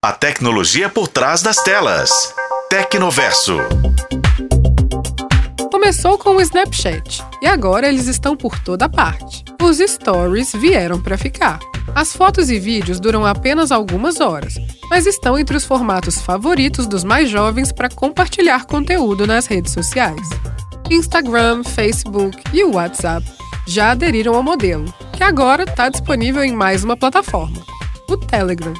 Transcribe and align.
A 0.00 0.12
tecnologia 0.12 0.88
por 0.88 1.08
trás 1.08 1.42
das 1.42 1.56
telas. 1.56 2.32
Tecnoverso. 2.70 3.56
Começou 5.72 6.16
com 6.16 6.36
o 6.36 6.40
Snapchat 6.40 7.20
e 7.42 7.48
agora 7.48 7.88
eles 7.88 8.06
estão 8.06 8.36
por 8.36 8.60
toda 8.60 8.88
parte. 8.88 9.44
Os 9.60 9.78
stories 9.78 10.52
vieram 10.52 11.02
para 11.02 11.18
ficar. 11.18 11.58
As 11.96 12.12
fotos 12.12 12.48
e 12.48 12.60
vídeos 12.60 13.00
duram 13.00 13.26
apenas 13.26 13.72
algumas 13.72 14.20
horas, 14.20 14.54
mas 14.88 15.04
estão 15.04 15.36
entre 15.36 15.56
os 15.56 15.64
formatos 15.64 16.20
favoritos 16.20 16.86
dos 16.86 17.02
mais 17.02 17.28
jovens 17.28 17.72
para 17.72 17.88
compartilhar 17.88 18.66
conteúdo 18.66 19.26
nas 19.26 19.46
redes 19.46 19.72
sociais. 19.72 20.28
Instagram, 20.88 21.64
Facebook 21.64 22.40
e 22.52 22.62
o 22.62 22.76
WhatsApp 22.76 23.26
já 23.66 23.90
aderiram 23.90 24.36
ao 24.36 24.44
modelo, 24.44 24.94
que 25.12 25.24
agora 25.24 25.64
está 25.64 25.88
disponível 25.88 26.44
em 26.44 26.52
mais 26.52 26.84
uma 26.84 26.96
plataforma, 26.96 27.60
o 28.08 28.16
Telegram. 28.16 28.74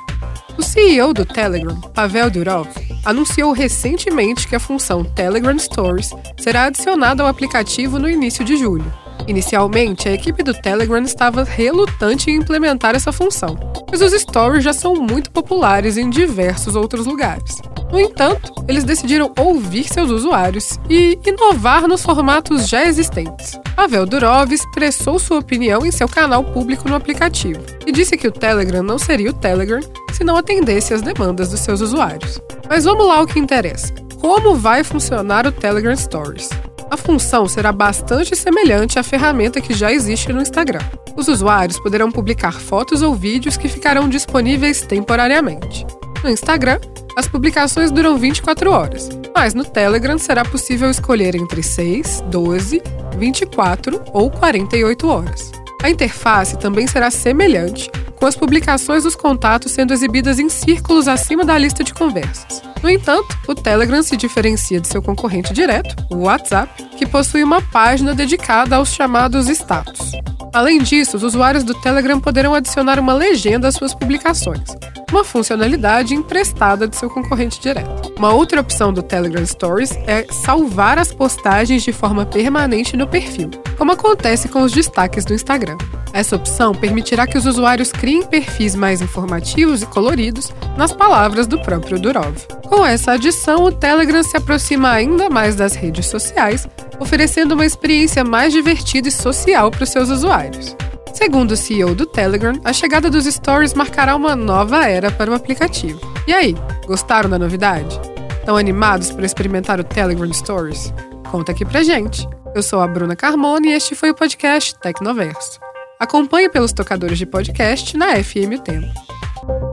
O 0.59 0.63
CEO 0.63 1.15
do 1.15 1.25
Telegram, 1.25 1.81
Pavel 1.95 2.29
Durov, 2.29 2.67
anunciou 3.05 3.53
recentemente 3.53 4.49
que 4.49 4.57
a 4.57 4.61
função 4.61 5.05
Telegram 5.05 5.57
Stories 5.57 6.11
será 6.37 6.65
adicionada 6.65 7.23
ao 7.23 7.29
aplicativo 7.29 7.97
no 7.97 8.11
início 8.11 8.45
de 8.45 8.57
julho. 8.57 8.93
Inicialmente, 9.29 10.09
a 10.09 10.13
equipe 10.13 10.43
do 10.43 10.53
Telegram 10.53 11.01
estava 11.03 11.45
relutante 11.45 12.29
em 12.29 12.37
implementar 12.37 12.97
essa 12.97 13.13
função, 13.13 13.57
pois 13.87 14.03
os 14.03 14.13
stories 14.21 14.65
já 14.65 14.73
são 14.73 14.97
muito 14.97 15.31
populares 15.31 15.97
em 15.97 16.11
diversos 16.11 16.75
outros 16.75 17.07
lugares. 17.07 17.59
No 17.93 18.01
entanto, 18.01 18.53
eles 18.67 18.85
decidiram 18.85 19.33
ouvir 19.39 19.85
seus 19.85 20.11
usuários 20.11 20.79
e 20.91 21.19
inovar 21.25 21.87
nos 21.87 22.03
formatos 22.03 22.69
já 22.69 22.85
existentes. 22.85 23.59
Pavel 23.77 24.05
Durov 24.05 24.53
expressou 24.53 25.19
sua 25.19 25.39
opinião 25.39 25.87
em 25.87 25.93
seu 25.93 26.09
canal 26.09 26.43
público 26.43 26.89
no 26.89 26.97
aplicativo 26.97 27.61
e 27.87 27.93
disse 27.93 28.17
que 28.17 28.27
o 28.27 28.33
Telegram 28.33 28.83
não 28.83 28.99
seria 28.99 29.31
o 29.31 29.35
Telegram 29.35 29.81
se 30.19 30.25
não 30.25 30.37
atendesse 30.37 30.93
às 30.93 31.01
demandas 31.01 31.51
dos 31.51 31.61
seus 31.61 31.81
usuários. 31.81 32.41
Mas 32.69 32.85
vamos 32.85 33.07
lá 33.07 33.19
ao 33.19 33.27
que 33.27 33.39
interessa. 33.39 33.95
Como 34.21 34.57
vai 34.57 34.83
funcionar 34.83 35.47
o 35.47 35.53
Telegram 35.53 35.95
Stories? 35.95 36.51
A 36.91 36.97
função 36.97 37.47
será 37.47 37.71
bastante 37.71 38.35
semelhante 38.35 38.99
à 38.99 39.05
ferramenta 39.05 39.61
que 39.61 39.73
já 39.73 39.93
existe 39.93 40.33
no 40.33 40.43
Instagram. 40.43 40.81
Os 41.17 41.29
usuários 41.29 41.79
poderão 41.79 42.11
publicar 42.11 42.53
fotos 42.53 43.01
ou 43.01 43.15
vídeos 43.15 43.57
que 43.57 43.69
ficarão 43.69 44.09
disponíveis 44.09 44.83
temporariamente. 44.83 45.87
No 46.25 46.31
Instagram, 46.31 46.81
as 47.17 47.29
publicações 47.29 47.93
duram 47.93 48.19
24 48.19 48.73
horas, 48.73 49.09
mas 49.33 49.55
no 49.55 49.65
Telegram 49.65 50.19
será 50.19 50.45
possível 50.45 50.91
escolher 50.91 51.37
entre 51.37 51.63
6, 51.63 52.25
12, 52.27 52.83
24 53.17 54.03
ou 54.13 54.29
48 54.33 55.07
horas. 55.07 55.53
A 55.81 55.89
interface 55.89 56.59
também 56.59 56.89
será 56.89 57.09
semelhante, 57.09 57.89
com 58.19 58.27
as 58.27 58.37
publicações 58.37 59.05
dos 59.05 59.15
contatos 59.15 59.73
sendo 59.73 59.93
exibidas 59.93 60.39
em 60.39 60.49
círculos 60.49 61.09
acima 61.09 61.45
da 61.45 61.57
lista 61.57 61.85
de 61.85 61.95
conversas. 61.95 62.63
No 62.83 62.91
entanto, 62.91 63.37
o 63.47 63.55
Telegram 63.55 64.03
se 64.03 64.17
diferencia 64.17 64.81
de 64.81 64.89
seu 64.89 65.03
concorrente 65.03 65.53
direto, 65.53 65.97
o 66.11 66.25
WhatsApp, 66.25 66.83
que 66.97 67.07
possui 67.07 67.43
uma 67.43 67.61
página 67.61 68.15
dedicada 68.15 68.77
aos 68.77 68.93
chamados 68.93 69.49
status. 69.49 70.13
Além 70.53 70.83
disso, 70.83 71.17
os 71.17 71.23
usuários 71.23 71.65
do 71.65 71.75
Telegram 71.75 72.21
poderão 72.21 72.55
adicionar 72.55 72.99
uma 72.99 73.13
legenda 73.13 73.69
às 73.69 73.75
suas 73.75 73.95
publicações, 73.95 74.69
uma 75.11 75.25
funcionalidade 75.25 76.15
emprestada 76.15 76.89
de 76.89 76.97
seu 76.97 77.11
concorrente 77.11 77.61
direto. 77.61 77.98
Uma 78.19 78.35
outra 78.35 78.61
opção 78.61 78.93
do 78.93 79.01
Telegram 79.01 79.47
Stories 79.47 79.93
é 80.05 80.27
salvar 80.33 80.99
as 80.99 81.13
postagens 81.13 81.85
de 81.85 81.93
forma 81.93 82.27
permanente 82.27 82.97
no 82.97 83.07
perfil, 83.07 83.49
como 83.77 83.93
acontece 83.93 84.49
com 84.49 84.63
os 84.63 84.73
destaques 84.73 85.25
do 85.25 85.33
Instagram. 85.33 85.79
Essa 86.13 86.35
opção 86.35 86.75
permitirá 86.75 87.29
que 87.29 87.39
os 87.39 87.47
usuários 87.47 87.93
criem 87.93 88.25
perfis 88.25 88.75
mais 88.75 89.01
informativos 89.01 89.83
e 89.83 89.87
coloridos 89.87 90.53
nas 90.77 90.93
palavras 90.93 91.47
do 91.47 91.61
próprio 91.61 92.01
Durov. 92.01 92.35
Com 92.67 92.85
essa 92.85 93.13
adição, 93.13 93.63
o 93.63 93.71
Telegram 93.71 94.25
se 94.25 94.37
aproxima 94.37 94.91
ainda 94.91 95.31
mais 95.31 95.55
das 95.55 95.77
redes 95.77 96.07
sociais, 96.07 96.67
oferecendo 96.99 97.53
uma 97.53 97.65
experiência 97.65 98.25
mais 98.25 98.53
divertida 98.53 99.07
e 99.07 99.13
social 99.13 99.71
para 99.71 99.85
os 99.85 99.91
seus 99.91 100.09
usuários. 100.09 100.77
Segundo 101.15 101.53
o 101.53 101.57
CEO 101.57 101.95
do 101.95 102.05
Telegram, 102.05 102.59
a 102.65 102.73
chegada 102.73 103.09
dos 103.09 103.27
Stories 103.27 103.75
marcará 103.75 104.17
uma 104.17 104.35
nova 104.35 104.89
era 104.89 105.09
para 105.11 105.31
o 105.31 105.35
aplicativo. 105.35 106.01
E 106.27 106.33
aí, 106.33 106.55
gostaram 106.89 107.29
da 107.29 107.39
novidade? 107.39 108.01
Estão 108.41 108.57
animados 108.57 109.13
para 109.13 109.27
experimentar 109.27 109.79
o 109.79 109.85
Telegram 109.85 110.33
Stories? 110.33 110.93
Conta 111.31 111.53
aqui 111.53 111.63
pra 111.63 111.83
gente. 111.83 112.27
Eu 112.55 112.63
sou 112.63 112.81
a 112.81 112.89
Bruna 112.89 113.15
Carmona 113.15 113.67
e 113.67 113.73
este 113.73 113.95
foi 113.95 114.11
o 114.11 114.15
podcast 114.15 114.75
Tecnoverso. 114.79 115.61
Acompanhe 116.01 116.49
pelos 116.49 116.73
tocadores 116.73 117.19
de 117.19 117.27
podcast 117.27 117.95
na 117.95 118.17
FM 118.17 118.57
o 118.57 118.63
Tempo. 118.63 119.68